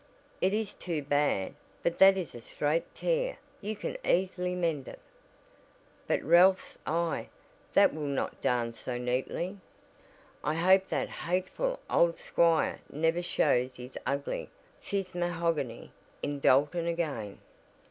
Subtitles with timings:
[0.41, 1.53] "It is too bad,
[1.83, 3.37] but that is a straight tear.
[3.61, 4.99] You can easily mend it."
[6.07, 7.29] "But Ralph's eye;
[7.73, 9.59] that will not darn so neatly.
[10.43, 14.49] I hope that hateful old squire never shows his ugly
[14.81, 15.91] 'phiz mahogony'
[16.23, 17.37] in Dalton again."